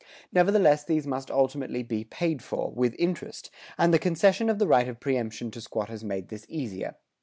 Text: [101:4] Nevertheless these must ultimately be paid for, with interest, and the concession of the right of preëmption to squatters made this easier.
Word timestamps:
[101:4] 0.01 0.07
Nevertheless 0.33 0.83
these 0.85 1.05
must 1.05 1.29
ultimately 1.29 1.83
be 1.83 2.03
paid 2.03 2.41
for, 2.41 2.71
with 2.71 2.95
interest, 2.97 3.51
and 3.77 3.93
the 3.93 3.99
concession 3.99 4.49
of 4.49 4.57
the 4.57 4.65
right 4.65 4.87
of 4.87 4.99
preëmption 4.99 5.51
to 5.51 5.61
squatters 5.61 6.03
made 6.03 6.29
this 6.29 6.47
easier. 6.49 6.95